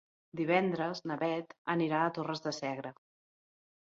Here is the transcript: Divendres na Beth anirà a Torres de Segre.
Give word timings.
Divendres 0.37 1.01
na 1.11 1.17
Beth 1.23 1.53
anirà 1.73 1.99
a 2.05 2.13
Torres 2.15 2.41
de 2.47 2.55
Segre. 2.61 2.93